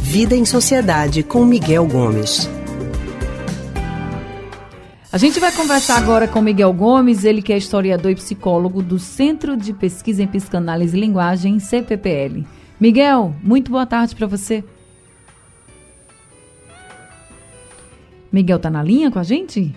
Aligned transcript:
Vida 0.00 0.34
em 0.34 0.44
Sociedade 0.44 1.22
com 1.22 1.44
Miguel 1.44 1.86
Gomes. 1.86 2.48
A 5.12 5.18
gente 5.18 5.38
vai 5.38 5.52
conversar 5.52 5.96
agora 5.98 6.26
com 6.26 6.40
Miguel 6.40 6.72
Gomes, 6.72 7.24
ele 7.24 7.40
que 7.40 7.52
é 7.52 7.56
historiador 7.56 8.10
e 8.10 8.16
psicólogo 8.16 8.82
do 8.82 8.98
Centro 8.98 9.56
de 9.56 9.72
Pesquisa 9.72 10.22
em 10.22 10.26
Psicanálise 10.26 10.96
e 10.96 11.00
Linguagem, 11.00 11.58
CPPL. 11.58 12.44
Miguel, 12.80 13.32
muito 13.42 13.70
boa 13.70 13.86
tarde 13.86 14.16
para 14.16 14.26
você. 14.26 14.64
Miguel 18.32 18.58
tá 18.58 18.68
na 18.68 18.82
linha 18.82 19.10
com 19.10 19.20
a 19.20 19.22
gente? 19.22 19.72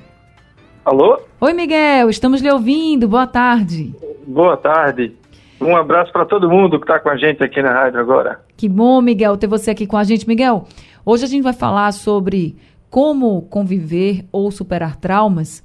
Alô? 0.84 1.22
Oi, 1.40 1.54
Miguel, 1.54 2.10
estamos 2.10 2.42
lhe 2.42 2.50
ouvindo. 2.50 3.08
Boa 3.08 3.28
tarde. 3.28 3.94
Boa 4.26 4.58
tarde. 4.58 5.16
Um 5.60 5.76
abraço 5.76 6.12
para 6.12 6.26
todo 6.26 6.50
mundo 6.50 6.80
que 6.80 6.84
está 6.84 7.00
com 7.00 7.10
a 7.10 7.18
gente 7.18 7.44
aqui 7.44 7.62
na 7.62 7.74
rádio 7.74 8.00
agora. 8.00 8.42
Que 8.56 8.70
bom, 8.70 9.02
Miguel, 9.02 9.38
ter 9.38 9.48
você 9.48 9.72
aqui 9.72 9.88
com 9.88 9.98
a 9.98 10.04
gente. 10.04 10.28
Miguel, 10.28 10.66
hoje 11.06 11.26
a 11.26 11.28
gente 11.28 11.44
vai 11.44 11.54
falar 11.54 11.92
sobre 11.94 12.56
como 12.90 13.42
conviver 13.44 14.26
ou 14.32 14.52
superar 14.52 14.96
traumas 14.96 15.64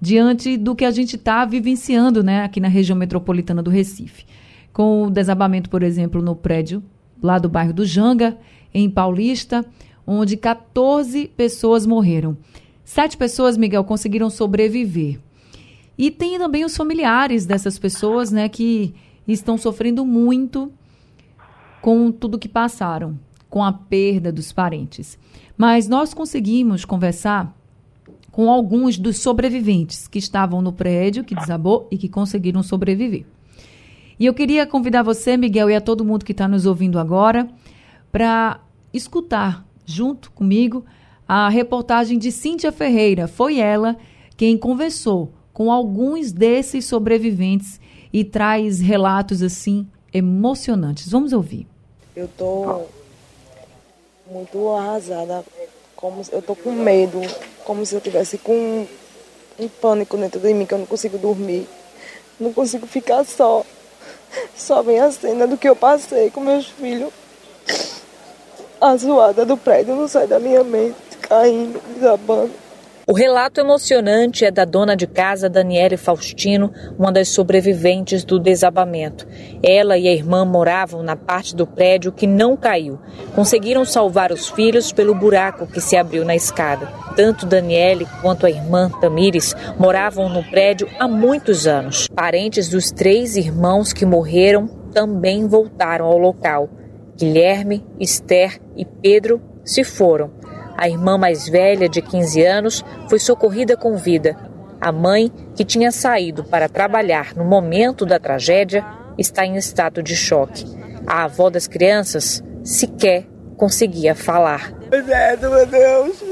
diante 0.00 0.56
do 0.56 0.74
que 0.74 0.84
a 0.84 0.90
gente 0.90 1.16
está 1.16 1.44
vivenciando 1.44 2.22
né, 2.22 2.44
aqui 2.44 2.60
na 2.60 2.68
região 2.68 2.96
metropolitana 2.96 3.62
do 3.62 3.70
Recife. 3.70 4.26
Com 4.72 5.04
o 5.04 5.10
desabamento, 5.10 5.70
por 5.70 5.82
exemplo, 5.82 6.20
no 6.20 6.34
prédio 6.34 6.82
lá 7.22 7.38
do 7.38 7.48
bairro 7.48 7.72
do 7.72 7.86
Janga, 7.86 8.36
em 8.72 8.90
Paulista, 8.90 9.64
onde 10.06 10.36
14 10.36 11.28
pessoas 11.28 11.86
morreram. 11.86 12.36
Sete 12.84 13.16
pessoas, 13.16 13.56
Miguel, 13.56 13.84
conseguiram 13.84 14.28
sobreviver. 14.28 15.18
E 15.96 16.10
tem 16.10 16.38
também 16.38 16.64
os 16.64 16.76
familiares 16.76 17.46
dessas 17.46 17.78
pessoas, 17.78 18.30
né, 18.30 18.48
que 18.48 18.94
estão 19.26 19.56
sofrendo 19.56 20.04
muito 20.04 20.72
com 21.80 22.10
tudo 22.10 22.38
que 22.38 22.48
passaram, 22.48 23.18
com 23.48 23.62
a 23.62 23.72
perda 23.72 24.32
dos 24.32 24.52
parentes. 24.52 25.18
Mas 25.56 25.88
nós 25.88 26.12
conseguimos 26.12 26.84
conversar 26.84 27.54
com 28.32 28.50
alguns 28.50 28.98
dos 28.98 29.18
sobreviventes 29.18 30.08
que 30.08 30.18
estavam 30.18 30.60
no 30.60 30.72
prédio 30.72 31.22
que 31.22 31.36
desabou 31.36 31.86
e 31.90 31.96
que 31.96 32.08
conseguiram 32.08 32.62
sobreviver. 32.62 33.24
E 34.18 34.26
eu 34.26 34.34
queria 34.34 34.66
convidar 34.66 35.02
você, 35.02 35.36
Miguel, 35.36 35.70
e 35.70 35.74
a 35.76 35.80
todo 35.80 36.04
mundo 36.04 36.24
que 36.24 36.32
está 36.32 36.48
nos 36.48 36.66
ouvindo 36.66 36.98
agora, 36.98 37.48
para 38.10 38.60
escutar 38.92 39.64
junto 39.84 40.30
comigo 40.32 40.84
a 41.28 41.48
reportagem 41.48 42.18
de 42.18 42.30
Cíntia 42.32 42.72
Ferreira. 42.72 43.28
Foi 43.28 43.58
ela 43.58 43.96
quem 44.36 44.56
conversou 44.56 45.32
com 45.54 45.70
alguns 45.70 46.32
desses 46.32 46.84
sobreviventes 46.84 47.80
e 48.12 48.24
traz 48.24 48.80
relatos 48.80 49.40
assim 49.40 49.88
emocionantes. 50.12 51.08
Vamos 51.08 51.32
ouvir. 51.32 51.66
Eu 52.14 52.28
tô 52.36 52.82
muito 54.30 54.68
arrasada, 54.70 55.44
como 55.94 56.22
eu 56.32 56.42
tô 56.42 56.56
com 56.56 56.72
medo, 56.72 57.20
como 57.64 57.86
se 57.86 57.94
eu 57.94 58.00
tivesse 58.00 58.36
com 58.36 58.86
um 59.58 59.68
pânico 59.68 60.16
dentro 60.16 60.40
de 60.40 60.52
mim 60.52 60.66
que 60.66 60.74
eu 60.74 60.78
não 60.78 60.86
consigo 60.86 61.16
dormir, 61.16 61.68
não 62.38 62.52
consigo 62.52 62.86
ficar 62.86 63.24
só. 63.24 63.64
Só 64.56 64.82
vem 64.82 64.98
a 64.98 65.12
cena 65.12 65.46
do 65.46 65.56
que 65.56 65.68
eu 65.68 65.76
passei 65.76 66.30
com 66.30 66.40
meus 66.40 66.66
filhos. 66.66 67.12
A 68.80 68.96
zoada 68.96 69.46
do 69.46 69.56
prédio 69.56 69.94
não 69.94 70.08
sai 70.08 70.26
da 70.26 70.40
minha 70.40 70.64
mente, 70.64 70.96
caindo, 71.20 71.80
desabando. 71.94 72.63
O 73.06 73.12
relato 73.12 73.60
emocionante 73.60 74.46
é 74.46 74.50
da 74.50 74.64
dona 74.64 74.96
de 74.96 75.06
casa 75.06 75.46
Daniele 75.50 75.94
Faustino, 75.94 76.72
uma 76.98 77.12
das 77.12 77.28
sobreviventes 77.28 78.24
do 78.24 78.38
desabamento. 78.38 79.26
Ela 79.62 79.98
e 79.98 80.08
a 80.08 80.12
irmã 80.12 80.42
moravam 80.42 81.02
na 81.02 81.14
parte 81.14 81.54
do 81.54 81.66
prédio 81.66 82.10
que 82.10 82.26
não 82.26 82.56
caiu. 82.56 82.98
Conseguiram 83.34 83.84
salvar 83.84 84.32
os 84.32 84.48
filhos 84.48 84.90
pelo 84.90 85.14
buraco 85.14 85.66
que 85.66 85.82
se 85.82 85.98
abriu 85.98 86.24
na 86.24 86.34
escada. 86.34 86.86
Tanto 87.14 87.44
Daniele 87.44 88.08
quanto 88.22 88.46
a 88.46 88.50
irmã 88.50 88.90
Tamires 88.98 89.54
moravam 89.78 90.30
no 90.30 90.42
prédio 90.42 90.88
há 90.98 91.06
muitos 91.06 91.66
anos. 91.66 92.08
Parentes 92.08 92.70
dos 92.70 92.90
três 92.90 93.36
irmãos 93.36 93.92
que 93.92 94.06
morreram 94.06 94.66
também 94.94 95.46
voltaram 95.46 96.06
ao 96.06 96.16
local. 96.16 96.70
Guilherme, 97.18 97.84
Esther 98.00 98.58
e 98.74 98.86
Pedro 98.86 99.42
se 99.62 99.84
foram. 99.84 100.30
A 100.76 100.88
irmã 100.88 101.16
mais 101.16 101.48
velha, 101.48 101.88
de 101.88 102.02
15 102.02 102.42
anos, 102.44 102.84
foi 103.08 103.18
socorrida 103.18 103.76
com 103.76 103.96
vida. 103.96 104.36
A 104.80 104.92
mãe, 104.92 105.32
que 105.54 105.64
tinha 105.64 105.90
saído 105.90 106.44
para 106.44 106.68
trabalhar 106.68 107.34
no 107.34 107.44
momento 107.44 108.04
da 108.04 108.18
tragédia, 108.18 108.84
está 109.16 109.46
em 109.46 109.56
estado 109.56 110.02
de 110.02 110.16
choque. 110.16 110.64
A 111.06 111.24
avó 111.24 111.48
das 111.48 111.66
crianças 111.66 112.42
sequer 112.62 113.26
conseguia 113.56 114.14
falar. 114.14 114.72
meu 115.50 115.66
Deus. 115.66 116.22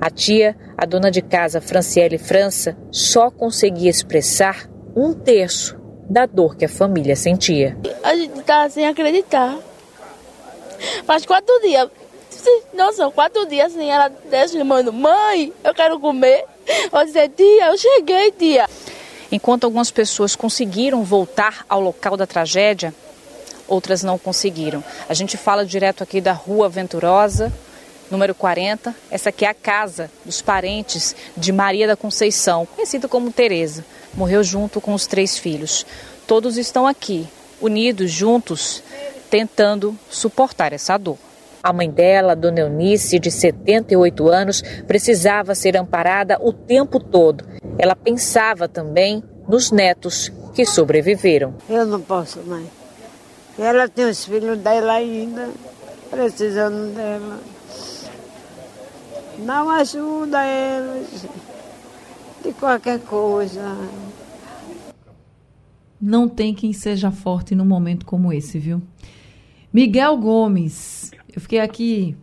A 0.00 0.10
tia, 0.10 0.56
a 0.76 0.86
dona 0.86 1.10
de 1.10 1.20
casa 1.20 1.60
Franciele 1.60 2.16
França, 2.16 2.76
só 2.90 3.30
conseguia 3.30 3.90
expressar 3.90 4.66
um 4.96 5.12
terço 5.12 5.78
da 6.08 6.24
dor 6.24 6.56
que 6.56 6.64
a 6.64 6.68
família 6.68 7.14
sentia. 7.14 7.76
A 8.02 8.16
gente 8.16 8.40
tá 8.42 8.68
sem 8.70 8.86
acreditar. 8.86 9.56
Faz 11.04 11.24
quatro 11.24 11.60
dias. 11.60 11.88
Nossa, 12.74 13.10
quatro 13.10 13.46
dias 13.46 13.74
assim, 13.74 13.90
ela 13.90 14.08
desce 14.08 14.56
chamando, 14.56 14.92
mãe, 14.92 15.52
eu 15.64 15.74
quero 15.74 15.98
comer. 15.98 16.44
Eu 16.92 17.04
disse, 17.04 17.28
tia, 17.30 17.66
eu 17.66 17.78
cheguei, 17.78 18.30
tia. 18.32 18.68
Enquanto 19.30 19.64
algumas 19.64 19.90
pessoas 19.90 20.36
conseguiram 20.36 21.02
voltar 21.04 21.64
ao 21.68 21.80
local 21.80 22.16
da 22.16 22.26
tragédia, 22.26 22.94
outras 23.66 24.02
não 24.02 24.18
conseguiram. 24.18 24.82
A 25.08 25.14
gente 25.14 25.36
fala 25.36 25.66
direto 25.66 26.02
aqui 26.02 26.20
da 26.20 26.32
Rua 26.32 26.68
Venturosa, 26.68 27.52
número 28.10 28.34
40. 28.34 28.94
Essa 29.10 29.28
aqui 29.28 29.44
é 29.44 29.48
a 29.48 29.54
casa 29.54 30.10
dos 30.24 30.40
parentes 30.40 31.14
de 31.36 31.52
Maria 31.52 31.86
da 31.86 31.96
Conceição, 31.96 32.66
conhecida 32.66 33.06
como 33.06 33.30
Teresa. 33.30 33.84
Morreu 34.14 34.42
junto 34.42 34.80
com 34.80 34.94
os 34.94 35.06
três 35.06 35.36
filhos. 35.38 35.84
Todos 36.26 36.56
estão 36.56 36.86
aqui, 36.86 37.28
unidos, 37.60 38.10
juntos, 38.10 38.82
tentando 39.30 39.96
suportar 40.08 40.72
essa 40.72 40.96
dor. 40.96 41.18
A 41.62 41.72
mãe 41.72 41.90
dela, 41.90 42.36
Dona 42.36 42.60
Eunice, 42.60 43.18
de 43.18 43.30
78 43.30 44.28
anos, 44.28 44.62
precisava 44.86 45.54
ser 45.54 45.76
amparada 45.76 46.38
o 46.40 46.52
tempo 46.52 47.00
todo. 47.00 47.44
Ela 47.78 47.96
pensava 47.96 48.68
também 48.68 49.22
nos 49.48 49.70
netos 49.70 50.32
que 50.54 50.64
sobreviveram. 50.64 51.54
Eu 51.68 51.84
não 51.84 52.00
posso, 52.00 52.40
mãe. 52.40 52.66
Ela 53.58 53.88
tem 53.88 54.08
os 54.08 54.24
filhos 54.24 54.58
dela 54.58 54.92
ainda, 54.92 55.50
precisando 56.10 56.94
dela. 56.94 57.38
Não 59.38 59.70
ajuda 59.70 60.38
eles 60.46 61.26
de 62.44 62.52
qualquer 62.52 63.00
coisa. 63.00 63.76
Não 66.00 66.28
tem 66.28 66.54
quem 66.54 66.72
seja 66.72 67.10
forte 67.10 67.54
num 67.54 67.64
momento 67.64 68.06
como 68.06 68.32
esse, 68.32 68.58
viu? 68.58 68.80
Miguel 69.78 70.16
Gomes. 70.16 71.12
Eu 71.32 71.40
fiquei 71.40 71.60
aqui 71.60 72.16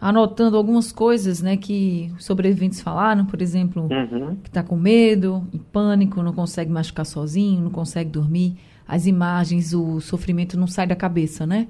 anotando 0.00 0.56
algumas 0.56 0.90
coisas, 0.90 1.42
né, 1.42 1.54
que 1.54 2.10
os 2.16 2.24
sobreviventes 2.24 2.80
falaram, 2.80 3.26
por 3.26 3.42
exemplo, 3.42 3.82
uhum. 3.82 4.36
que 4.36 4.48
está 4.48 4.62
com 4.62 4.76
medo, 4.76 5.46
em 5.52 5.58
pânico, 5.58 6.22
não 6.22 6.32
consegue 6.32 6.70
mais 6.70 6.86
ficar 6.86 7.04
sozinho, 7.04 7.60
não 7.60 7.70
consegue 7.70 8.08
dormir. 8.08 8.56
As 8.88 9.06
imagens, 9.06 9.74
o 9.74 10.00
sofrimento 10.00 10.58
não 10.58 10.66
sai 10.66 10.86
da 10.86 10.96
cabeça, 10.96 11.46
né? 11.46 11.68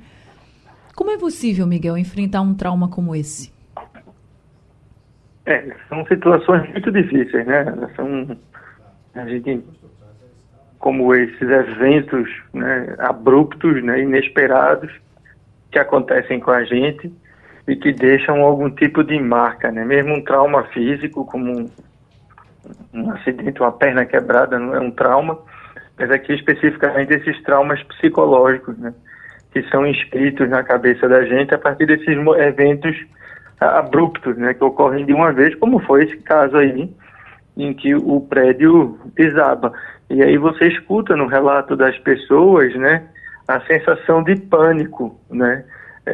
Como 0.95 1.11
é 1.11 1.19
possível, 1.19 1.67
Miguel, 1.67 1.99
enfrentar 1.99 2.41
um 2.41 2.55
trauma 2.55 2.89
como 2.89 3.13
esse? 3.13 3.53
É, 5.45 5.75
são 5.89 6.07
situações 6.07 6.71
muito 6.71 6.93
difíceis, 6.93 7.45
né? 7.45 7.65
São 7.97 8.39
a 9.13 9.27
gente 9.27 9.61
como 10.79 11.13
esses 11.17 11.41
eventos 11.43 12.31
né, 12.55 12.95
abruptos, 13.01 13.83
né, 13.83 14.03
inesperados, 14.03 14.93
que 15.71 15.79
acontecem 15.79 16.41
com 16.41 16.51
a 16.51 16.65
gente 16.65 17.13
e 17.69 17.77
que 17.77 17.93
deixam 17.93 18.43
algum 18.43 18.71
tipo 18.71 19.03
de 19.03 19.19
marca, 19.21 19.71
né? 19.71 19.85
Mesmo 19.85 20.15
um 20.15 20.23
trauma 20.23 20.65
físico, 20.69 21.25
como 21.25 21.61
um, 21.61 21.71
um 22.95 23.11
acidente, 23.11 23.61
uma 23.61 23.73
perna 23.73 24.05
quebrada, 24.05 24.59
não 24.59 24.75
é 24.75 24.81
um 24.81 24.91
trauma, 24.91 25.39
mas 25.99 26.11
aqui 26.11 26.35
especificamente 26.35 27.15
esses 27.15 27.43
traumas 27.43 27.83
psicológicos, 27.85 28.79
né? 28.79 28.95
Que 29.53 29.63
são 29.71 29.87
inscritos 29.87 30.49
na 30.49 30.63
cabeça 30.63 31.09
da 31.09 31.25
gente 31.25 31.55
a 31.55 31.59
partir 31.59 31.87
desses 31.87 32.17
eventos 32.39 32.97
abruptos, 33.59 34.37
né? 34.37 34.55
Que 34.55 34.63
ocorrem 34.63 35.05
de 35.05 35.13
uma 35.13 35.33
vez, 35.33 35.55
como 35.57 35.81
foi 35.81 36.05
esse 36.05 36.19
caso 36.19 36.57
aí, 36.57 36.89
em 37.57 37.75
que 37.75 37.95
o 37.95 38.21
prédio 38.21 38.99
desaba. 39.15 39.73
E 40.09 40.23
aí 40.23 40.37
você 40.37 40.69
escuta 40.69 41.17
no 41.17 41.27
relato 41.27 41.75
das 41.75 41.99
pessoas, 41.99 42.75
né? 42.77 43.09
A 43.49 43.61
sensação 43.61 44.23
de 44.23 44.37
pânico, 44.37 45.19
né? 45.31 45.65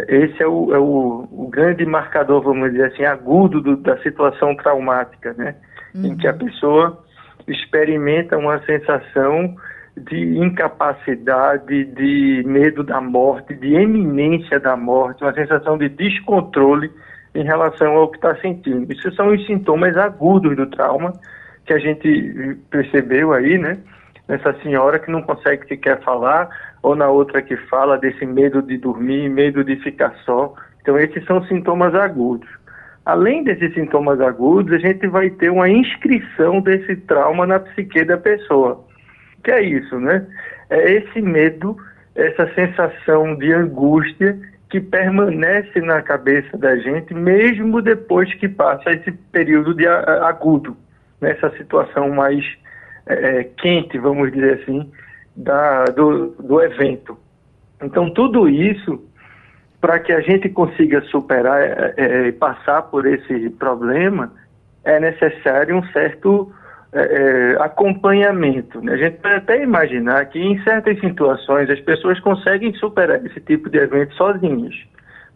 Esse 0.08 0.43
é 0.43 0.46
o, 0.46 0.75
é 0.75 0.79
o, 0.79 1.29
o 1.31 1.49
grande 1.49 1.84
marcador, 1.84 2.43
vamos 2.43 2.70
dizer 2.70 2.93
assim, 2.93 3.05
agudo 3.05 3.61
do, 3.61 3.76
da 3.76 3.99
situação 3.99 4.56
traumática, 4.56 5.34
né? 5.34 5.55
Uhum. 5.94 6.06
Em 6.06 6.17
que 6.17 6.26
a 6.26 6.32
pessoa 6.32 7.05
experimenta 7.46 8.38
uma 8.38 8.58
sensação 8.64 9.55
de 9.96 10.38
incapacidade, 10.38 11.84
de 11.84 12.43
medo 12.46 12.82
da 12.82 13.00
morte, 13.00 13.55
de 13.55 13.75
eminência 13.75 14.58
da 14.58 14.76
morte, 14.76 15.23
uma 15.23 15.35
sensação 15.35 15.76
de 15.76 15.88
descontrole 15.90 16.90
em 17.35 17.44
relação 17.44 17.96
ao 17.96 18.08
que 18.08 18.17
está 18.17 18.35
sentindo. 18.37 18.90
Isso 18.90 19.12
são 19.14 19.28
os 19.28 19.44
sintomas 19.46 19.96
agudos 19.96 20.56
do 20.56 20.67
trauma 20.67 21.12
que 21.67 21.73
a 21.73 21.78
gente 21.78 22.56
percebeu 22.70 23.32
aí, 23.32 23.58
né? 23.58 23.78
Nessa 24.29 24.55
senhora 24.63 24.99
que 24.99 25.11
não 25.11 25.23
consegue 25.23 25.67
sequer 25.67 26.01
falar, 26.03 26.49
ou 26.83 26.95
na 26.95 27.09
outra 27.09 27.43
que 27.43 27.57
fala 27.69 27.99
desse 27.99 28.25
medo 28.25 28.63
de 28.63 28.79
dormir, 28.79 29.29
medo 29.29 29.65
de 29.65 29.77
ficar 29.77 30.15
só. 30.25 30.55
Então, 30.81 30.99
esses 30.99 31.25
são 31.25 31.45
sintomas 31.47 31.95
agudos. 31.95 32.49
Além 33.05 33.43
desses 33.43 33.75
sintomas 33.75 34.21
agudos, 34.21 34.73
a 34.73 34.79
gente 34.79 35.07
vai 35.09 35.29
ter 35.29 35.51
uma 35.51 35.69
inscrição 35.69 36.61
desse 36.61 36.97
trauma 36.97 37.47
na 37.47 37.59
psique 37.59 38.05
da 38.05 38.17
pessoa. 38.17 38.85
Que 39.43 39.51
é 39.51 39.63
isso, 39.63 39.99
né? 39.99 40.25
É 40.71 40.93
esse 40.93 41.21
medo, 41.21 41.77
essa 42.15 42.49
sensação 42.55 43.35
de 43.37 43.53
angústia 43.53 44.39
que 44.71 44.81
permanece 44.81 45.81
na 45.81 46.01
cabeça 46.01 46.57
da 46.57 46.77
gente, 46.77 47.13
mesmo 47.13 47.83
depois 47.83 48.33
que 48.35 48.49
passa 48.49 48.91
esse 48.91 49.13
período 49.13 49.75
de 49.75 49.87
agudo, 49.87 50.77
nessa 51.21 51.51
situação 51.57 52.09
mais 52.09 52.43
é, 53.06 53.14
é, 53.14 53.44
quente, 53.44 53.99
vamos 53.99 54.32
dizer 54.32 54.60
assim, 54.62 54.90
da, 55.37 55.84
do, 55.87 56.28
do 56.38 56.60
evento. 56.60 57.19
Então, 57.82 58.10
tudo 58.10 58.49
isso 58.49 59.02
para 59.82 59.99
que 59.99 60.12
a 60.12 60.20
gente 60.20 60.49
consiga 60.49 61.00
superar 61.02 61.60
é, 61.60 61.94
é, 61.96 62.26
e 62.28 62.32
passar 62.32 62.82
por 62.82 63.04
esse 63.04 63.50
problema, 63.50 64.32
é 64.84 65.00
necessário 65.00 65.76
um 65.76 65.84
certo 65.88 66.52
é, 66.93 67.00
é, 67.00 67.56
acompanhamento. 67.60 68.81
Né? 68.81 68.93
A 68.93 68.96
gente 68.96 69.16
pode 69.19 69.34
até 69.34 69.60
imaginar 69.60 70.25
que 70.26 70.38
em 70.38 70.62
certas 70.62 71.00
situações 71.00 71.69
as 71.69 71.81
pessoas 71.81 72.20
conseguem 72.20 72.72
superar 72.75 73.26
esse 73.26 73.40
tipo 73.40 73.69
de 73.69 73.78
evento 73.78 74.14
sozinhas, 74.14 74.75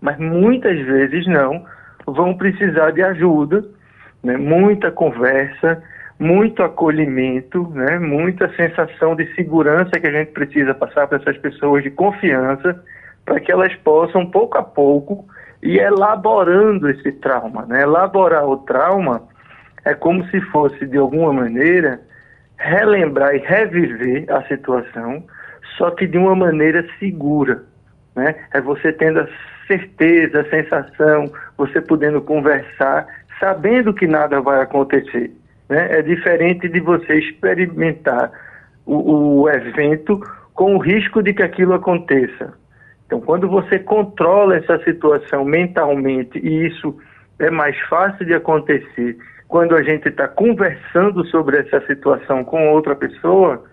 mas 0.00 0.16
muitas 0.16 0.78
vezes 0.78 1.26
não, 1.26 1.64
vão 2.06 2.36
precisar 2.36 2.92
de 2.92 3.02
ajuda, 3.02 3.64
né? 4.22 4.36
muita 4.36 4.92
conversa, 4.92 5.82
muito 6.18 6.62
acolhimento, 6.62 7.68
né? 7.74 7.98
muita 7.98 8.48
sensação 8.56 9.14
de 9.14 9.32
segurança 9.34 10.00
que 10.00 10.06
a 10.06 10.12
gente 10.12 10.32
precisa 10.32 10.74
passar 10.74 11.06
para 11.06 11.18
essas 11.18 11.36
pessoas 11.38 11.82
de 11.82 11.90
confiança 11.90 12.82
para 13.24 13.40
que 13.40 13.50
elas 13.50 13.74
possam, 13.76 14.24
pouco 14.24 14.56
a 14.56 14.62
pouco, 14.62 15.26
ir 15.62 15.78
elaborando 15.80 16.88
esse 16.88 17.12
trauma. 17.12 17.66
Né? 17.66 17.82
Elaborar 17.82 18.46
o 18.46 18.58
trauma 18.58 19.22
é 19.84 19.94
como 19.94 20.24
se 20.28 20.40
fosse, 20.40 20.86
de 20.86 20.96
alguma 20.96 21.32
maneira, 21.32 22.00
relembrar 22.56 23.34
e 23.34 23.38
reviver 23.38 24.24
a 24.32 24.42
situação, 24.44 25.22
só 25.76 25.90
que 25.90 26.06
de 26.06 26.16
uma 26.16 26.34
maneira 26.34 26.86
segura. 26.98 27.64
Né? 28.14 28.34
É 28.52 28.60
você 28.60 28.92
tendo 28.92 29.20
a 29.20 29.28
certeza, 29.66 30.40
a 30.40 30.48
sensação, 30.48 31.30
você 31.58 31.80
podendo 31.80 32.22
conversar, 32.22 33.06
sabendo 33.38 33.92
que 33.92 34.06
nada 34.06 34.40
vai 34.40 34.62
acontecer. 34.62 35.30
Né? 35.68 35.98
É 35.98 36.02
diferente 36.02 36.68
de 36.68 36.80
você 36.80 37.14
experimentar 37.14 38.30
o, 38.84 39.42
o 39.42 39.48
evento 39.48 40.20
com 40.54 40.76
o 40.76 40.78
risco 40.78 41.22
de 41.22 41.34
que 41.34 41.42
aquilo 41.42 41.74
aconteça. 41.74 42.54
Então, 43.06 43.20
quando 43.20 43.48
você 43.48 43.78
controla 43.78 44.56
essa 44.56 44.82
situação 44.82 45.44
mentalmente, 45.44 46.38
e 46.38 46.66
isso 46.66 46.96
é 47.38 47.50
mais 47.50 47.78
fácil 47.88 48.24
de 48.26 48.34
acontecer 48.34 49.16
quando 49.48 49.76
a 49.76 49.82
gente 49.82 50.08
está 50.08 50.26
conversando 50.26 51.24
sobre 51.26 51.58
essa 51.58 51.80
situação 51.86 52.42
com 52.42 52.70
outra 52.72 52.96
pessoa, 52.96 53.64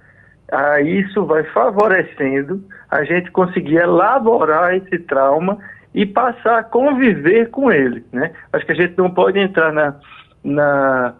aí 0.51 1.01
isso 1.01 1.25
vai 1.25 1.43
favorecendo 1.45 2.63
a 2.91 3.03
gente 3.03 3.31
conseguir 3.31 3.77
elaborar 3.77 4.75
esse 4.75 4.99
trauma 4.99 5.57
e 5.93 6.05
passar 6.05 6.59
a 6.59 6.63
conviver 6.63 7.49
com 7.49 7.71
ele. 7.71 8.05
Né? 8.11 8.31
Acho 8.51 8.65
que 8.65 8.71
a 8.71 8.75
gente 8.75 8.97
não 8.97 9.09
pode 9.09 9.39
entrar 9.39 9.71
na, 9.71 9.95
na, 10.43 11.15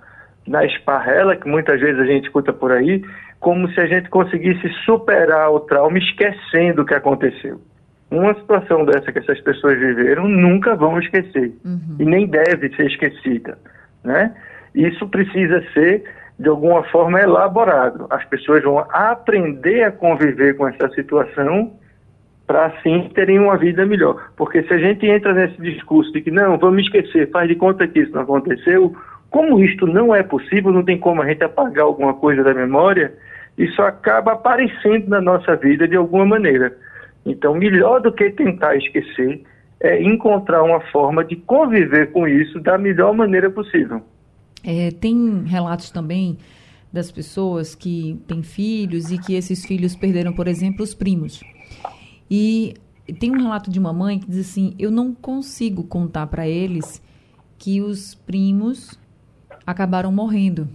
na 0.48 0.66
esparrela, 0.66 1.36
que 1.36 1.48
muitas 1.48 1.80
vezes 1.80 2.00
a 2.00 2.06
gente 2.06 2.26
escuta 2.26 2.52
por 2.52 2.72
aí, 2.72 3.04
como 3.40 3.70
se 3.70 3.80
a 3.80 3.86
gente 3.86 4.10
conseguisse 4.10 4.68
superar 4.86 5.52
o 5.52 5.62
trauma 5.62 5.98
esquecendo 5.98 6.82
o 6.82 6.86
que 6.86 6.94
aconteceu 6.94 7.60
uma 8.18 8.34
situação 8.36 8.86
dessa 8.86 9.12
que 9.12 9.20
essas 9.20 9.40
pessoas 9.42 9.78
viveram 9.78 10.28
nunca 10.28 10.76
vão 10.76 11.00
esquecer 11.00 11.54
uhum. 11.66 11.96
e 12.00 12.06
nem 12.06 12.28
deve 12.28 12.70
ser 12.76 12.88
esquecida, 12.88 13.58
né? 14.04 14.34
Isso 14.76 15.08
precisa 15.08 15.64
ser 15.74 16.04
de 16.40 16.50
alguma 16.50 16.84
forma 16.86 17.20
elaborado. 17.20 18.08
As 18.10 18.24
pessoas 18.26 18.64
vão 18.64 18.80
aprender 18.90 19.84
a 19.84 19.92
conviver 19.92 20.56
com 20.56 20.68
essa 20.68 20.90
situação 20.90 21.74
para 22.48 22.66
assim 22.66 23.10
terem 23.14 23.40
uma 23.40 23.56
vida 23.58 23.86
melhor. 23.86 24.32
Porque 24.36 24.64
se 24.64 24.74
a 24.74 24.78
gente 24.78 25.06
entra 25.06 25.34
nesse 25.34 25.62
discurso 25.62 26.12
de 26.12 26.22
que 26.22 26.32
não, 26.32 26.58
vamos 26.58 26.84
esquecer, 26.84 27.30
faz 27.32 27.48
de 27.48 27.56
conta 27.56 27.88
que 27.88 28.00
isso 28.00 28.14
não 28.14 28.24
aconteceu, 28.24 28.96
como 29.34 29.60
isto 29.60 29.88
não 29.88 30.14
é 30.14 30.22
possível, 30.22 30.72
não 30.72 30.84
tem 30.84 31.00
como 31.00 31.20
a 31.24 31.28
gente 31.28 31.44
apagar 31.44 31.86
alguma 31.86 32.14
coisa 32.14 32.44
da 32.44 32.54
memória, 32.54 33.12
isso 33.58 33.82
acaba 33.82 34.34
aparecendo 34.34 35.10
na 35.10 35.20
nossa 35.20 35.56
vida 35.56 35.88
de 35.88 35.96
alguma 35.96 36.24
maneira. 36.24 36.78
Então, 37.26 37.56
melhor 37.56 38.00
do 38.00 38.12
que 38.12 38.30
tentar 38.30 38.76
esquecer 38.76 39.42
é 39.80 40.04
encontrar 40.04 40.62
uma 40.62 40.80
forma 40.92 41.26
de 41.26 41.36
conviver 41.36 42.12
com 42.12 42.28
isso 42.28 42.60
da 42.60 42.78
melhor 42.78 43.12
maneira 43.16 43.50
possível. 43.50 44.04
É, 44.64 44.92
tem 44.92 45.44
relatos 45.46 45.90
também 45.90 46.38
das 46.92 47.12
pessoas 47.12 47.74
que 47.74 48.22
têm 48.28 48.44
filhos 48.44 49.12
e 49.12 49.18
que 49.18 49.34
esses 49.34 49.66
filhos 49.66 49.96
perderam, 49.96 50.34
por 50.34 50.48
exemplo, 50.48 50.84
os 50.84 50.94
primos. 50.94 51.42
E 52.30 52.76
tem 53.20 53.32
um 53.32 53.42
relato 53.42 53.72
de 53.72 53.80
uma 53.80 53.92
mãe 53.92 54.20
que 54.20 54.28
diz 54.28 54.48
assim: 54.52 54.76
Eu 54.78 54.92
não 54.92 55.12
consigo 55.12 55.84
contar 55.86 56.28
para 56.28 56.48
eles 56.48 57.02
que 57.58 57.82
os 57.82 58.14
primos 58.14 59.02
acabaram 59.66 60.12
morrendo. 60.12 60.70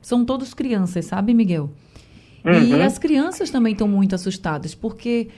São 0.00 0.24
todos 0.24 0.52
crianças, 0.54 1.06
sabe, 1.06 1.32
Miguel? 1.32 1.70
Uhum. 2.44 2.52
E 2.52 2.82
as 2.82 2.98
crianças 2.98 3.50
também 3.50 3.72
estão 3.72 3.88
muito 3.88 4.14
assustadas, 4.14 4.74
porque 4.74 5.28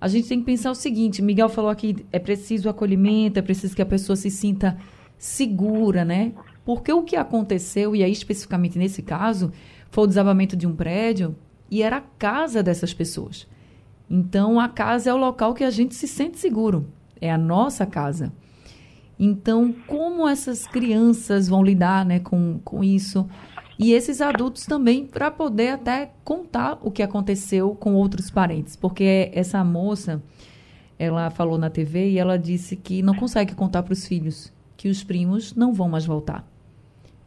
a 0.00 0.08
gente 0.08 0.28
tem 0.28 0.40
que 0.40 0.46
pensar 0.46 0.70
o 0.70 0.74
seguinte: 0.74 1.22
Miguel 1.22 1.48
falou 1.48 1.70
aqui, 1.70 2.04
é 2.12 2.18
preciso 2.18 2.68
acolhimento, 2.68 3.38
é 3.38 3.42
preciso 3.42 3.74
que 3.74 3.82
a 3.82 3.86
pessoa 3.86 4.16
se 4.16 4.30
sinta 4.30 4.76
segura, 5.16 6.04
né? 6.04 6.32
Porque 6.64 6.92
o 6.92 7.02
que 7.02 7.14
aconteceu, 7.14 7.94
e 7.94 8.02
aí 8.02 8.10
especificamente 8.10 8.78
nesse 8.78 9.00
caso, 9.00 9.52
foi 9.90 10.04
o 10.04 10.06
desabamento 10.06 10.56
de 10.56 10.66
um 10.66 10.74
prédio 10.74 11.36
e 11.70 11.82
era 11.82 11.98
a 11.98 12.04
casa 12.18 12.62
dessas 12.62 12.92
pessoas. 12.92 13.46
Então, 14.10 14.60
a 14.60 14.68
casa 14.68 15.10
é 15.10 15.14
o 15.14 15.16
local 15.16 15.54
que 15.54 15.64
a 15.64 15.70
gente 15.70 15.94
se 15.94 16.06
sente 16.06 16.38
seguro, 16.38 16.86
é 17.20 17.30
a 17.30 17.38
nossa 17.38 17.86
casa. 17.86 18.32
Então, 19.18 19.74
como 19.86 20.28
essas 20.28 20.66
crianças 20.66 21.48
vão 21.48 21.62
lidar 21.62 22.04
né, 22.04 22.20
com, 22.20 22.60
com 22.62 22.84
isso? 22.84 23.26
e 23.78 23.92
esses 23.92 24.20
adultos 24.20 24.64
também 24.64 25.06
para 25.06 25.30
poder 25.30 25.68
até 25.68 26.10
contar 26.24 26.78
o 26.82 26.90
que 26.90 27.02
aconteceu 27.02 27.74
com 27.74 27.94
outros 27.94 28.30
parentes, 28.30 28.74
porque 28.74 29.30
essa 29.34 29.62
moça 29.62 30.22
ela 30.98 31.28
falou 31.30 31.58
na 31.58 31.68
TV 31.68 32.10
e 32.10 32.18
ela 32.18 32.38
disse 32.38 32.74
que 32.74 33.02
não 33.02 33.14
consegue 33.14 33.54
contar 33.54 33.82
para 33.82 33.92
os 33.92 34.06
filhos 34.06 34.50
que 34.76 34.88
os 34.88 35.04
primos 35.04 35.54
não 35.54 35.74
vão 35.74 35.88
mais 35.90 36.06
voltar. 36.06 36.46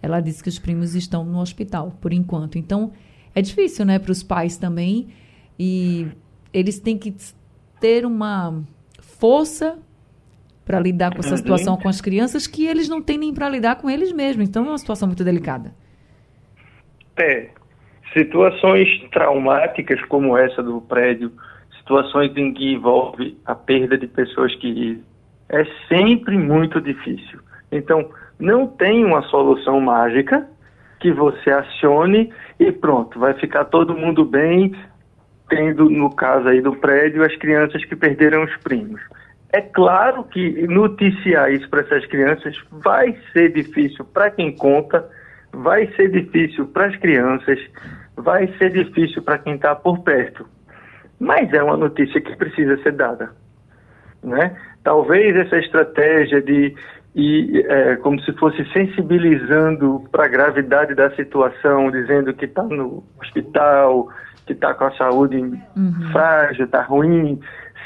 Ela 0.01 0.21
disse 0.21 0.41
que 0.41 0.49
os 0.49 0.57
primos 0.57 0.95
estão 0.95 1.23
no 1.23 1.39
hospital 1.39 1.95
por 2.01 2.13
enquanto. 2.13 2.57
Então 2.57 2.91
é 3.35 3.41
difícil, 3.41 3.85
né, 3.85 3.99
para 3.99 4.11
os 4.11 4.23
pais 4.23 4.57
também 4.57 5.09
e 5.57 6.07
eles 6.51 6.79
têm 6.79 6.97
que 6.97 7.13
ter 7.79 8.07
uma 8.07 8.63
força 8.99 9.77
para 10.69 10.79
lidar 10.79 11.11
com 11.11 11.17
essa 11.17 11.31
uhum. 11.31 11.37
situação 11.37 11.77
com 11.77 11.89
as 11.89 11.99
crianças 11.99 12.45
que 12.45 12.67
eles 12.67 12.87
não 12.87 13.01
têm 13.01 13.17
nem 13.17 13.33
para 13.33 13.49
lidar 13.49 13.77
com 13.77 13.89
eles 13.89 14.11
mesmos. 14.13 14.47
Então 14.47 14.63
é 14.65 14.69
uma 14.69 14.77
situação 14.77 15.07
muito 15.07 15.23
delicada. 15.23 15.73
É, 17.17 17.49
situações 18.13 18.87
traumáticas 19.11 19.99
como 20.05 20.37
essa 20.37 20.61
do 20.61 20.79
prédio, 20.81 21.31
situações 21.79 22.37
em 22.37 22.53
que 22.53 22.73
envolve 22.73 23.35
a 23.47 23.55
perda 23.55 23.97
de 23.97 24.05
pessoas 24.05 24.53
que 24.57 25.01
é 25.49 25.65
sempre 25.87 26.37
muito 26.37 26.79
difícil. 26.79 27.39
Então, 27.71 28.07
não 28.39 28.67
tem 28.67 29.03
uma 29.03 29.23
solução 29.23 29.81
mágica 29.81 30.47
que 30.99 31.11
você 31.11 31.49
acione 31.49 32.31
e 32.59 32.71
pronto, 32.71 33.17
vai 33.17 33.33
ficar 33.33 33.65
todo 33.65 33.97
mundo 33.97 34.23
bem, 34.23 34.75
tendo 35.49 35.89
no 35.89 36.13
caso 36.13 36.47
aí 36.47 36.61
do 36.61 36.75
prédio 36.75 37.23
as 37.23 37.35
crianças 37.37 37.83
que 37.85 37.95
perderam 37.95 38.43
os 38.43 38.55
primos. 38.57 39.01
É 39.51 39.61
claro 39.61 40.23
que 40.25 40.67
noticiar 40.67 41.51
isso 41.51 41.67
para 41.69 41.81
essas 41.81 42.05
crianças 42.05 42.55
vai 42.71 43.17
ser 43.33 43.51
difícil 43.51 44.05
para 44.05 44.29
quem 44.29 44.55
conta, 44.55 45.07
vai 45.51 45.87
ser 45.95 46.11
difícil 46.11 46.67
para 46.67 46.85
as 46.85 46.95
crianças, 46.97 47.59
vai 48.15 48.47
ser 48.57 48.71
difícil 48.71 49.23
para 49.23 49.39
quem 49.39 49.55
está 49.55 49.75
por 49.75 49.99
perto. 49.99 50.45
Mas 51.19 51.51
é 51.51 51.63
uma 51.63 51.77
notícia 51.77 52.21
que 52.21 52.35
precisa 52.35 52.77
ser 52.83 52.93
dada. 52.93 53.31
Né? 54.23 54.55
Talvez 54.83 55.35
essa 55.35 55.57
estratégia 55.57 56.41
de 56.41 56.75
e 57.15 57.65
é, 57.67 57.95
como 57.97 58.21
se 58.21 58.31
fosse 58.33 58.63
sensibilizando 58.71 60.03
para 60.11 60.25
a 60.25 60.27
gravidade 60.27 60.93
da 60.93 61.09
situação, 61.15 61.89
dizendo 61.89 62.33
que 62.33 62.45
está 62.45 62.63
no 62.63 63.03
hospital, 63.19 64.09
que 64.45 64.53
está 64.53 64.73
com 64.73 64.85
a 64.85 64.91
saúde 64.91 65.37
uhum. 65.37 66.11
frágil, 66.11 66.65
está 66.65 66.81
ruim, 66.83 67.39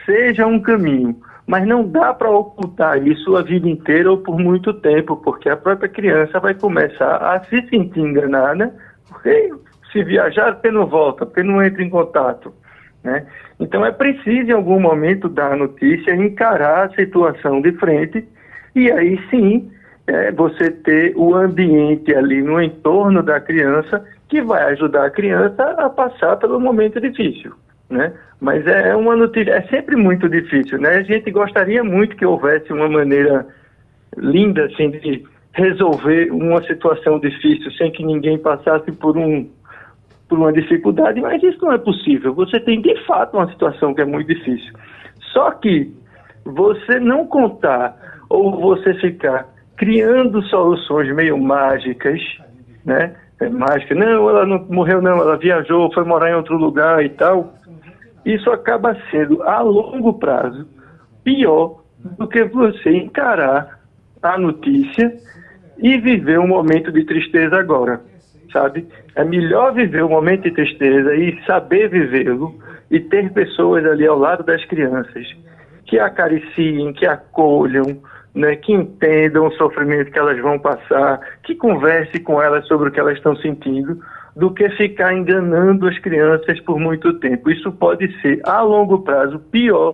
seja 0.06 0.46
um 0.46 0.60
caminho. 0.62 1.20
Mas 1.46 1.68
não 1.68 1.86
dá 1.86 2.14
para 2.14 2.30
ocultar 2.30 3.06
isso 3.06 3.36
a 3.36 3.42
vida 3.42 3.68
inteira 3.68 4.10
ou 4.10 4.18
por 4.18 4.40
muito 4.40 4.74
tempo, 4.74 5.18
porque 5.18 5.50
a 5.50 5.58
própria 5.58 5.90
criança 5.90 6.40
vai 6.40 6.54
começar 6.54 7.18
a 7.18 7.44
se 7.44 7.68
sentir 7.68 8.00
enganada, 8.00 8.74
porque 9.10 9.54
se 9.92 10.04
viajar, 10.04 10.54
porque 10.54 10.72
não 10.72 10.88
volta, 10.88 11.26
porque 11.26 11.44
não 11.44 11.62
entra 11.62 11.84
em 11.84 11.90
contato. 11.90 12.54
Né? 13.04 13.26
Então 13.60 13.86
é 13.86 13.92
preciso, 13.92 14.50
em 14.50 14.54
algum 14.54 14.80
momento, 14.80 15.28
dar 15.28 15.52
a 15.52 15.58
notícia, 15.58 16.16
encarar 16.16 16.86
a 16.86 16.96
situação 16.96 17.62
de 17.62 17.74
frente 17.74 18.26
e 18.76 18.92
aí 18.92 19.20
sim 19.30 19.70
é, 20.08 20.32
você 20.32 20.72
ter 20.72 21.14
o 21.16 21.36
ambiente 21.36 22.14
ali 22.14 22.42
no 22.42 22.62
entorno 22.62 23.22
da 23.22 23.40
criança 23.40 24.04
que 24.28 24.42
vai 24.42 24.64
ajudar 24.72 25.06
a 25.06 25.12
criança 25.12 25.64
a 25.78 25.90
passar 25.90 26.38
pelo 26.38 26.60
momento 26.60 27.00
difícil. 27.00 27.54
Né? 27.94 28.12
Mas 28.42 28.66
é 28.66 28.96
uma 28.96 29.16
notícia, 29.16 29.52
é 29.52 29.62
sempre 29.68 29.96
muito 29.96 30.28
difícil, 30.28 30.80
né? 30.80 30.96
A 30.96 31.04
gente 31.04 31.30
gostaria 31.30 31.84
muito 31.84 32.16
que 32.16 32.26
houvesse 32.26 32.74
uma 32.74 32.90
maneira 32.90 33.46
linda 34.18 34.66
assim 34.66 34.90
de 34.90 35.24
resolver 35.54 36.32
uma 36.32 36.62
situação 36.64 37.20
difícil 37.20 37.72
sem 37.74 37.92
que 37.92 38.04
ninguém 38.04 38.40
passasse 38.40 38.92
por 38.94 39.16
um 39.16 39.48
por 40.28 40.40
uma 40.40 40.52
dificuldade, 40.52 41.22
mas 41.22 41.44
isso 41.44 41.60
não 41.62 41.74
é 41.74 41.78
possível. 41.78 42.34
Você 42.34 42.60
tem 42.60 42.82
de 42.82 42.96
fato 43.06 43.38
uma 43.38 43.48
situação 43.52 43.94
que 43.94 44.02
é 44.02 44.06
muito 44.06 44.34
difícil. 44.34 44.74
Só 45.32 45.52
que 45.52 45.94
você 46.44 47.00
não 47.00 47.28
contar 47.28 47.96
ou 48.28 48.60
você 48.60 48.96
ficar 48.96 49.48
criando 49.78 50.42
soluções 50.44 51.14
meio 51.14 51.38
mágicas, 51.38 52.20
né? 52.84 53.16
É 53.40 53.50
mágica, 53.50 53.94
não, 53.94 54.30
ela 54.30 54.46
não 54.46 54.66
morreu 54.70 55.02
não, 55.02 55.18
ela 55.18 55.38
viajou, 55.38 55.94
foi 55.94 56.04
morar 56.04 56.32
em 56.32 56.36
outro 56.36 56.58
lugar 56.58 57.04
e 57.04 57.10
tal. 57.10 57.54
Isso 58.26 58.50
acaba 58.52 58.98
sendo 59.12 59.44
a 59.44 59.62
longo 59.62 60.14
prazo 60.14 60.68
pior 61.24 61.84
do 62.18 62.28
que 62.28 62.44
você 62.46 62.92
encarar 62.92 63.80
a 64.22 64.38
notícia 64.38 65.14
e 65.78 65.98
viver 65.98 66.40
um 66.40 66.48
momento 66.48 66.92
de 66.92 67.04
tristeza 67.06 67.58
agora, 67.58 68.02
sabe? 68.52 68.88
É 69.16 69.24
melhor 69.24 69.74
viver 69.74 70.04
um 70.04 70.10
momento 70.10 70.44
de 70.44 70.52
tristeza 70.52 71.16
e 71.16 71.42
saber 71.46 71.90
vivê-lo 71.90 72.56
e 72.90 73.00
ter 73.00 73.32
pessoas 73.34 73.86
ali 73.86 74.06
ao 74.06 74.18
lado 74.18 74.44
das 74.44 74.64
crianças 74.66 75.28
que 75.86 76.00
acariciem, 76.00 76.94
que 76.94 77.06
acolham, 77.06 78.02
né, 78.34 78.56
que 78.56 78.74
entendam 78.74 79.48
o 79.48 79.52
sofrimento 79.54 80.12
que 80.12 80.18
elas 80.18 80.40
vão 80.40 80.58
passar, 80.58 81.20
que 81.44 81.56
converse 81.56 82.20
com 82.20 82.42
elas 82.42 82.66
sobre 82.68 82.90
o 82.90 82.92
que 82.92 83.00
elas 83.00 83.18
estão 83.18 83.36
sentindo, 83.36 84.00
do 84.36 84.52
que 84.52 84.70
ficar 84.72 85.14
enganando 85.14 85.88
as 85.88 85.98
crianças 86.00 86.60
por 86.62 86.80
muito 86.80 87.14
tempo. 87.20 87.50
Isso 87.50 87.72
pode 87.72 88.12
ser, 88.22 88.42
a 88.44 88.62
longo 88.62 89.02
prazo, 89.04 89.40
pior 89.40 89.94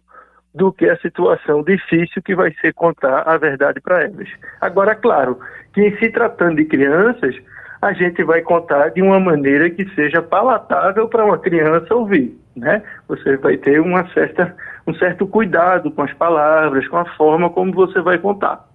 do 0.53 0.71
que 0.71 0.89
a 0.89 0.97
situação 0.97 1.63
difícil 1.63 2.21
que 2.23 2.35
vai 2.35 2.53
ser 2.59 2.73
contar 2.73 3.21
a 3.21 3.37
verdade 3.37 3.79
para 3.81 4.03
elas. 4.03 4.29
Agora, 4.59 4.95
claro, 4.95 5.39
que 5.73 5.81
em 5.81 5.95
se 5.97 6.09
tratando 6.09 6.55
de 6.55 6.65
crianças, 6.65 7.35
a 7.81 7.93
gente 7.93 8.23
vai 8.23 8.41
contar 8.41 8.89
de 8.89 9.01
uma 9.01 9.19
maneira 9.19 9.69
que 9.69 9.87
seja 9.95 10.21
palatável 10.21 11.07
para 11.07 11.23
uma 11.23 11.37
criança 11.37 11.95
ouvir, 11.95 12.37
né? 12.55 12.81
Você 13.07 13.37
vai 13.37 13.57
ter 13.57 13.79
uma 13.79 14.07
certa, 14.09 14.55
um 14.85 14.93
certo 14.95 15.25
cuidado 15.27 15.89
com 15.91 16.01
as 16.01 16.13
palavras, 16.13 16.87
com 16.87 16.97
a 16.97 17.05
forma 17.15 17.49
como 17.49 17.71
você 17.71 18.01
vai 18.01 18.17
contar. 18.17 18.68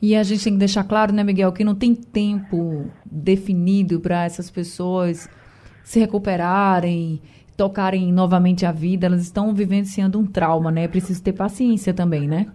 E 0.00 0.14
a 0.14 0.22
gente 0.22 0.44
tem 0.44 0.52
que 0.52 0.58
deixar 0.58 0.84
claro, 0.84 1.12
né, 1.12 1.24
Miguel, 1.24 1.52
que 1.52 1.64
não 1.64 1.74
tem 1.74 1.94
tempo 1.94 2.90
definido 3.04 4.00
para 4.00 4.24
essas 4.24 4.50
pessoas 4.50 5.28
se 5.82 5.98
recuperarem, 5.98 7.20
tocarem 7.56 8.12
novamente 8.12 8.64
a 8.64 8.70
vida, 8.70 9.06
elas 9.06 9.22
estão 9.22 9.52
vivenciando 9.52 10.18
um 10.18 10.24
trauma, 10.24 10.70
né? 10.70 10.84
É 10.84 10.88
preciso 10.88 11.22
ter 11.22 11.32
paciência 11.32 11.92
também, 11.92 12.28
né? 12.28 12.46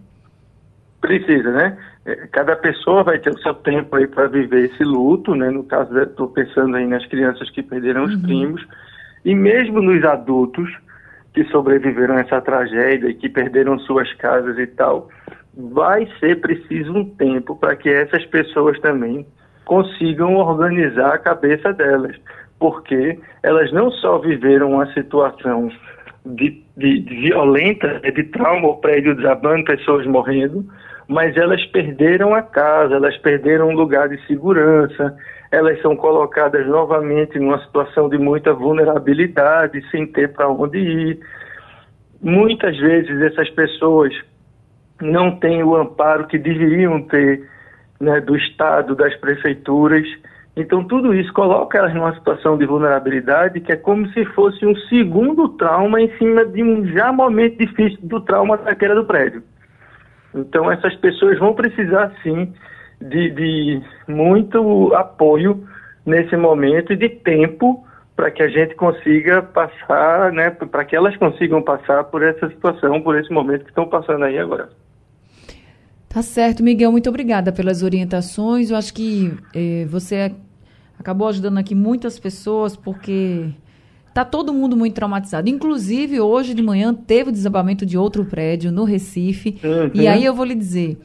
Precisa, 1.01 1.51
né? 1.51 1.77
É, 2.05 2.15
cada 2.27 2.55
pessoa 2.55 3.03
vai 3.03 3.19
ter 3.19 3.29
o 3.29 3.39
seu 3.39 3.53
tempo 3.53 3.97
aí 3.97 4.07
para 4.07 4.27
viver 4.27 4.71
esse 4.71 4.83
luto, 4.85 5.35
né? 5.35 5.49
No 5.49 5.65
caso, 5.65 5.97
estou 5.99 6.29
pensando 6.29 6.77
aí 6.77 6.87
nas 6.87 7.05
crianças 7.07 7.49
que 7.49 7.61
perderam 7.61 8.05
os 8.05 8.13
uhum. 8.13 8.21
primos, 8.21 8.65
e 9.25 9.35
mesmo 9.35 9.81
nos 9.81 10.01
adultos 10.05 10.69
que 11.33 11.43
sobreviveram 11.45 12.15
a 12.15 12.21
essa 12.21 12.39
tragédia 12.39 13.09
e 13.09 13.13
que 13.13 13.27
perderam 13.27 13.77
suas 13.79 14.13
casas 14.13 14.57
e 14.57 14.67
tal, 14.67 15.09
vai 15.55 16.07
ser 16.19 16.41
preciso 16.41 16.93
um 16.93 17.05
tempo 17.05 17.55
para 17.55 17.75
que 17.75 17.89
essas 17.89 18.25
pessoas 18.25 18.79
também 18.79 19.25
consigam 19.65 20.35
organizar 20.35 21.13
a 21.13 21.17
cabeça 21.17 21.71
delas, 21.73 22.15
porque 22.59 23.19
elas 23.41 23.71
não 23.71 23.91
só 23.91 24.17
viveram 24.17 24.71
uma 24.71 24.91
situação 24.93 25.69
de, 26.25 26.63
de, 26.75 26.99
de 26.99 27.15
violenta, 27.21 27.99
de 27.99 28.23
trauma, 28.23 28.69
o 28.69 28.77
prédio 28.77 29.15
desabando, 29.15 29.65
pessoas 29.65 30.05
morrendo, 30.07 30.65
mas 31.07 31.35
elas 31.37 31.63
perderam 31.67 32.33
a 32.33 32.41
casa, 32.41 32.95
elas 32.95 33.17
perderam 33.17 33.69
um 33.69 33.75
lugar 33.75 34.09
de 34.09 34.25
segurança, 34.25 35.15
elas 35.51 35.79
são 35.81 35.95
colocadas 35.95 36.65
novamente 36.65 37.37
numa 37.37 37.63
situação 37.63 38.09
de 38.09 38.17
muita 38.17 38.53
vulnerabilidade, 38.53 39.83
sem 39.91 40.07
ter 40.07 40.33
para 40.33 40.49
onde 40.49 40.79
ir. 40.79 41.19
Muitas 42.21 42.77
vezes 42.77 43.21
essas 43.21 43.49
pessoas 43.51 44.13
não 45.03 45.37
têm 45.37 45.63
o 45.63 45.75
amparo 45.75 46.27
que 46.27 46.37
deveriam 46.37 47.01
ter 47.01 47.47
né, 47.99 48.19
do 48.19 48.35
Estado, 48.35 48.95
das 48.95 49.15
prefeituras. 49.17 50.05
Então, 50.55 50.83
tudo 50.83 51.13
isso 51.13 51.31
coloca 51.33 51.77
elas 51.77 51.93
numa 51.93 52.13
situação 52.13 52.57
de 52.57 52.65
vulnerabilidade 52.65 53.59
que 53.59 53.71
é 53.71 53.75
como 53.75 54.07
se 54.09 54.23
fosse 54.25 54.65
um 54.65 54.75
segundo 54.87 55.49
trauma 55.49 56.01
em 56.01 56.15
cima 56.17 56.45
de 56.45 56.63
um 56.63 56.85
já 56.87 57.11
momento 57.11 57.57
difícil 57.57 57.99
do 58.03 58.21
trauma 58.21 58.57
da 58.57 58.75
queda 58.75 58.95
do 58.95 59.05
prédio. 59.05 59.43
Então, 60.33 60.71
essas 60.71 60.95
pessoas 60.95 61.39
vão 61.39 61.53
precisar, 61.53 62.11
sim, 62.21 62.53
de, 63.01 63.29
de 63.31 63.81
muito 64.07 64.93
apoio 64.95 65.63
nesse 66.05 66.35
momento 66.35 66.93
e 66.93 66.97
de 66.97 67.09
tempo 67.09 67.85
para 68.15 68.29
que 68.29 68.43
a 68.43 68.47
gente 68.47 68.75
consiga 68.75 69.41
passar, 69.41 70.31
né, 70.31 70.51
para 70.51 70.85
que 70.85 70.95
elas 70.95 71.15
consigam 71.17 71.61
passar 71.61 72.03
por 72.05 72.21
essa 72.21 72.47
situação, 72.49 73.01
por 73.01 73.17
esse 73.17 73.31
momento 73.31 73.63
que 73.63 73.69
estão 73.69 73.87
passando 73.87 74.25
aí 74.25 74.37
agora. 74.37 74.69
Tá 76.13 76.21
certo, 76.21 76.61
Miguel, 76.61 76.91
muito 76.91 77.09
obrigada 77.09 77.51
pelas 77.51 77.81
orientações. 77.81 78.69
Eu 78.69 78.77
acho 78.77 78.93
que 78.93 79.33
eh, 79.53 79.85
você 79.89 80.31
acabou 80.97 81.27
ajudando 81.27 81.57
aqui 81.57 81.73
muitas 81.73 82.19
pessoas, 82.19 82.75
porque 82.75 83.51
Tá 84.13 84.23
todo 84.23 84.53
mundo 84.53 84.77
muito 84.77 84.93
traumatizado. 84.93 85.49
Inclusive, 85.49 86.21
hoje 86.21 86.53
de 86.53 86.61
manhã 86.61 86.93
teve 86.93 87.29
o 87.29 87.33
desabamento 87.33 87.83
de 87.83 87.97
outro 87.97 88.23
prédio 88.23 88.71
no 88.71 88.83
Recife. 88.83 89.57
Uhum. 89.63 89.89
E 89.93 90.07
aí 90.07 90.23
eu 90.23 90.35
vou 90.35 90.45
lhe 90.45 90.53
dizer, 90.53 90.99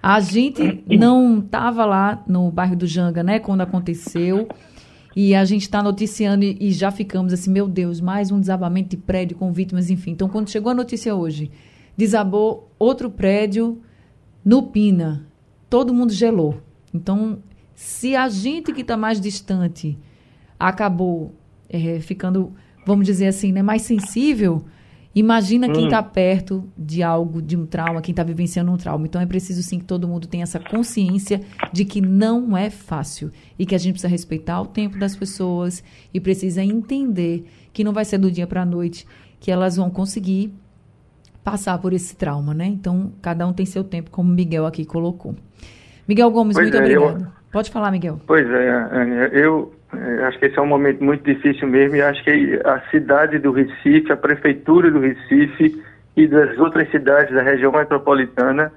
a 0.00 0.20
gente 0.20 0.84
não 0.88 1.40
estava 1.40 1.84
lá 1.84 2.22
no 2.28 2.48
bairro 2.52 2.76
do 2.76 2.86
Janga, 2.86 3.24
né, 3.24 3.40
quando 3.40 3.62
aconteceu. 3.62 4.46
E 5.14 5.34
a 5.34 5.44
gente 5.44 5.62
está 5.62 5.82
noticiando 5.82 6.44
e, 6.44 6.56
e, 6.60 6.70
já 6.70 6.90
ficamos 6.90 7.32
assim, 7.32 7.50
meu 7.50 7.66
Deus, 7.66 8.00
mais 8.00 8.30
um 8.30 8.38
desabamento 8.38 8.90
de 8.90 8.98
prédio 8.98 9.36
com 9.36 9.50
vítimas, 9.50 9.90
enfim. 9.90 10.10
Então, 10.10 10.28
quando 10.28 10.50
chegou 10.50 10.70
a 10.70 10.74
notícia 10.74 11.14
hoje, 11.14 11.50
desabou 11.96 12.70
outro 12.78 13.10
prédio 13.10 13.80
no 14.46 14.62
Pina. 14.62 15.26
Todo 15.68 15.92
mundo 15.92 16.12
gelou. 16.12 16.62
Então, 16.94 17.40
se 17.74 18.14
a 18.14 18.28
gente 18.28 18.72
que 18.72 18.82
está 18.82 18.96
mais 18.96 19.20
distante 19.20 19.98
acabou 20.56 21.34
é, 21.68 21.98
ficando, 21.98 22.54
vamos 22.86 23.04
dizer 23.04 23.26
assim, 23.26 23.50
né, 23.50 23.60
mais 23.60 23.82
sensível, 23.82 24.64
imagina 25.12 25.68
quem 25.68 25.86
está 25.86 26.00
hum. 26.00 26.10
perto 26.10 26.72
de 26.78 27.02
algo, 27.02 27.42
de 27.42 27.56
um 27.56 27.66
trauma, 27.66 28.00
quem 28.00 28.12
está 28.12 28.22
vivenciando 28.22 28.70
um 28.70 28.76
trauma. 28.76 29.04
Então 29.04 29.20
é 29.20 29.26
preciso 29.26 29.64
sim 29.64 29.80
que 29.80 29.84
todo 29.84 30.06
mundo 30.06 30.28
tenha 30.28 30.44
essa 30.44 30.60
consciência 30.60 31.40
de 31.72 31.84
que 31.84 32.00
não 32.00 32.56
é 32.56 32.70
fácil 32.70 33.32
e 33.58 33.66
que 33.66 33.74
a 33.74 33.78
gente 33.78 33.94
precisa 33.94 34.08
respeitar 34.08 34.60
o 34.60 34.66
tempo 34.66 34.96
das 34.96 35.16
pessoas 35.16 35.82
e 36.14 36.20
precisa 36.20 36.62
entender 36.62 37.44
que 37.72 37.82
não 37.82 37.92
vai 37.92 38.04
ser 38.04 38.18
do 38.18 38.30
dia 38.30 38.46
para 38.46 38.62
a 38.62 38.66
noite 38.66 39.08
que 39.40 39.50
elas 39.50 39.76
vão 39.76 39.90
conseguir 39.90 40.54
passar 41.46 41.78
por 41.78 41.92
esse 41.92 42.16
trauma, 42.16 42.52
né? 42.52 42.66
Então, 42.66 43.12
cada 43.22 43.46
um 43.46 43.52
tem 43.52 43.64
seu 43.64 43.84
tempo, 43.84 44.10
como 44.10 44.28
o 44.28 44.34
Miguel 44.34 44.66
aqui 44.66 44.84
colocou. 44.84 45.36
Miguel 46.08 46.28
Gomes, 46.32 46.56
pois 46.56 46.64
muito 46.66 46.76
é, 46.76 46.80
obrigado. 46.80 47.20
Eu... 47.20 47.26
Pode 47.52 47.70
falar, 47.70 47.92
Miguel. 47.92 48.20
Pois 48.26 48.44
é, 48.50 49.30
eu 49.32 49.72
é, 49.94 50.24
acho 50.24 50.40
que 50.40 50.46
esse 50.46 50.58
é 50.58 50.60
um 50.60 50.66
momento 50.66 51.04
muito 51.04 51.22
difícil 51.22 51.68
mesmo 51.68 51.94
e 51.94 52.02
acho 52.02 52.22
que 52.24 52.60
a 52.64 52.80
cidade 52.90 53.38
do 53.38 53.52
Recife, 53.52 54.10
a 54.10 54.16
prefeitura 54.16 54.90
do 54.90 54.98
Recife 54.98 55.80
e 56.16 56.26
das 56.26 56.58
outras 56.58 56.90
cidades 56.90 57.32
da 57.32 57.42
região 57.42 57.70
metropolitana 57.70 58.72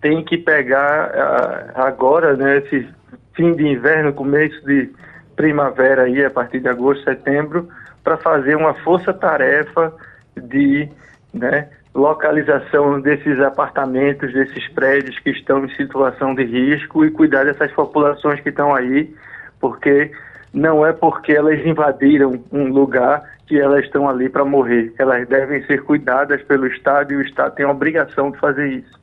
tem 0.00 0.24
que 0.24 0.38
pegar 0.38 1.72
agora, 1.74 2.36
né, 2.36 2.58
esse 2.58 2.86
fim 3.34 3.56
de 3.56 3.66
inverno, 3.66 4.12
começo 4.12 4.64
de 4.64 4.88
primavera 5.34 6.02
aí, 6.02 6.24
a 6.24 6.30
partir 6.30 6.60
de 6.60 6.68
agosto, 6.68 7.02
setembro, 7.02 7.68
para 8.04 8.16
fazer 8.18 8.54
uma 8.54 8.72
força-tarefa 8.74 9.92
de 10.36 10.88
né, 11.32 11.68
localização 11.94 13.00
desses 13.00 13.38
apartamentos, 13.40 14.32
desses 14.32 14.66
prédios 14.72 15.18
que 15.20 15.30
estão 15.30 15.64
em 15.64 15.74
situação 15.76 16.34
de 16.34 16.44
risco 16.44 17.04
e 17.04 17.10
cuidar 17.10 17.44
dessas 17.44 17.70
populações 17.72 18.40
que 18.40 18.48
estão 18.48 18.74
aí, 18.74 19.14
porque 19.60 20.10
não 20.52 20.84
é 20.84 20.92
porque 20.92 21.32
elas 21.32 21.64
invadiram 21.64 22.42
um 22.52 22.68
lugar 22.68 23.22
que 23.46 23.58
elas 23.58 23.84
estão 23.84 24.08
ali 24.08 24.28
para 24.28 24.44
morrer. 24.44 24.92
Elas 24.98 25.28
devem 25.28 25.64
ser 25.66 25.82
cuidadas 25.82 26.42
pelo 26.42 26.66
Estado 26.66 27.12
e 27.12 27.16
o 27.16 27.22
Estado 27.22 27.54
tem 27.54 27.64
a 27.64 27.70
obrigação 27.70 28.30
de 28.30 28.38
fazer 28.38 28.68
isso. 28.68 28.98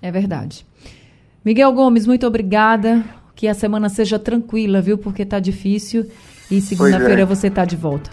É 0.00 0.10
verdade. 0.10 0.66
Miguel 1.44 1.72
Gomes, 1.72 2.06
muito 2.06 2.26
obrigada. 2.26 3.02
Que 3.34 3.48
a 3.48 3.54
semana 3.54 3.88
seja 3.88 4.18
tranquila, 4.18 4.82
viu? 4.82 4.98
Porque 4.98 5.22
está 5.22 5.40
difícil 5.40 6.10
e 6.50 6.60
segunda-feira 6.60 7.22
é. 7.22 7.24
você 7.24 7.46
está 7.46 7.64
de 7.64 7.74
volta. 7.74 8.10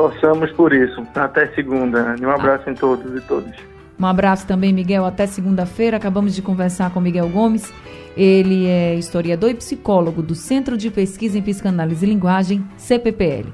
Torçamos 0.00 0.50
por 0.52 0.72
isso. 0.72 1.06
Até 1.14 1.48
segunda. 1.48 2.16
Um 2.18 2.30
abraço 2.30 2.64
ah. 2.66 2.70
em 2.70 2.74
todos 2.74 3.14
e 3.14 3.20
todas. 3.26 3.54
Um 3.98 4.06
abraço 4.06 4.46
também, 4.46 4.72
Miguel. 4.72 5.04
Até 5.04 5.26
segunda-feira. 5.26 5.98
Acabamos 5.98 6.34
de 6.34 6.40
conversar 6.40 6.90
com 6.90 7.02
Miguel 7.02 7.28
Gomes. 7.28 7.70
Ele 8.16 8.66
é 8.66 8.94
historiador 8.94 9.50
e 9.50 9.54
psicólogo 9.54 10.22
do 10.22 10.34
Centro 10.34 10.78
de 10.78 10.90
Pesquisa 10.90 11.36
em 11.36 11.42
Psicanálise 11.42 12.06
e 12.06 12.08
Linguagem, 12.08 12.64
CPPL. 12.78 13.52